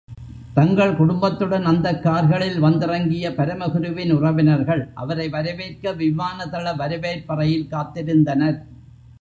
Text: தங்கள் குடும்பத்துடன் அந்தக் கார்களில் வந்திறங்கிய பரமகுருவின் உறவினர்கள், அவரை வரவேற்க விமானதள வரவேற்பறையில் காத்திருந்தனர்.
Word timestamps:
தங்கள் 0.53 0.95
குடும்பத்துடன் 0.95 1.65
அந்தக் 1.65 2.03
கார்களில் 2.03 2.59
வந்திறங்கிய 2.59 3.29
பரமகுருவின் 3.31 4.11
உறவினர்கள், 4.11 4.91
அவரை 4.93 5.29
வரவேற்க 5.29 5.93
விமானதள 5.93 6.75
வரவேற்பறையில் 6.75 7.69
காத்திருந்தனர். 7.71 8.59